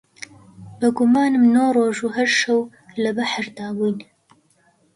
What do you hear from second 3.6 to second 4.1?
بووین